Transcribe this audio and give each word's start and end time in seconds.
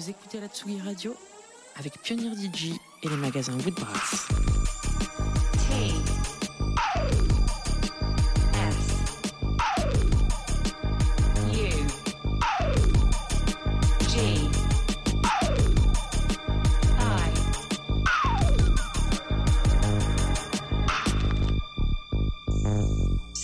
Vous 0.00 0.08
écoutez 0.08 0.40
la 0.40 0.48
Tsugi 0.48 0.80
Radio 0.80 1.14
avec 1.76 2.00
Pionnier 2.00 2.30
DJ 2.34 2.72
et 3.02 3.08
les 3.10 3.16
magasins 3.18 3.52
Woodbrass. 3.52 4.28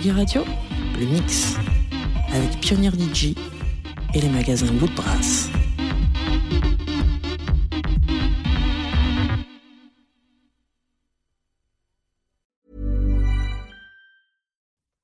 Tsugi 0.00 0.16
Radio, 0.16 0.44
le 0.98 1.06
mix, 1.06 1.56
avec 2.32 2.58
Pioneer 2.62 2.90
DJ 2.90 3.34
et 4.14 4.20
les 4.22 4.30
magasins 4.30 4.72
Woodbrass. 4.80 5.50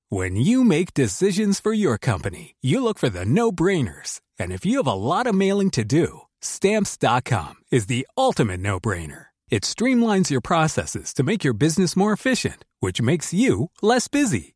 When 0.08 0.36
you 0.36 0.64
make 0.64 0.94
decisions 0.94 1.60
for 1.60 1.74
your 1.74 1.98
company, 1.98 2.54
you 2.62 2.82
look 2.82 2.98
for 2.98 3.10
the 3.10 3.26
no 3.26 3.52
brainers. 3.52 4.20
And 4.38 4.50
if 4.50 4.64
you 4.64 4.78
have 4.78 4.86
a 4.86 4.94
lot 4.94 5.26
of 5.26 5.34
mailing 5.34 5.70
to 5.72 5.84
do, 5.84 6.22
stamps.com 6.40 7.56
is 7.70 7.86
the 7.86 8.06
ultimate 8.16 8.60
no 8.60 8.80
brainer. 8.80 9.26
It 9.50 9.64
streamlines 9.64 10.30
your 10.30 10.40
processes 10.40 11.12
to 11.14 11.22
make 11.22 11.44
your 11.44 11.54
business 11.54 11.96
more 11.96 12.14
efficient, 12.14 12.64
which 12.80 13.02
makes 13.02 13.34
you 13.34 13.70
less 13.82 14.08
busy. 14.08 14.55